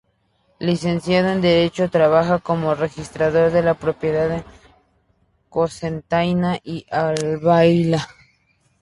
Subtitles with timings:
[0.57, 4.43] Licenciado en Derecho, trabajó como registrador de la propiedad en
[5.47, 8.07] Cocentaina y Albaida.